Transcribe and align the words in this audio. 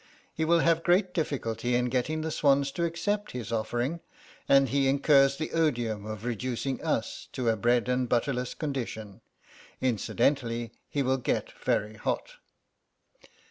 He 0.33 0.45
will 0.45 0.61
have 0.61 0.81
great 0.81 1.13
difficulty 1.13 1.75
in 1.75 1.85
getting 1.85 2.21
the 2.21 2.31
swans 2.31 2.71
to 2.71 2.85
accept 2.85 3.33
his 3.33 3.51
offering, 3.51 3.99
and 4.49 4.69
he 4.69 4.87
incurs 4.87 5.37
the 5.37 5.51
odium 5.51 6.07
of 6.07 6.25
reducing 6.25 6.83
us 6.83 7.27
to 7.33 7.49
a 7.49 7.55
bread 7.55 7.87
and 7.87 8.09
butterless 8.09 8.55
condition. 8.55 9.21
Incidentally 9.79 10.71
he 10.89 11.03
will 11.03 11.17
get 11.19 11.51
very 11.63 11.97
hot." 11.97 12.31